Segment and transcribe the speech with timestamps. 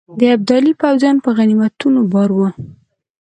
[0.19, 2.49] د ابدالي پوځیان په غنیمتونو بار وه.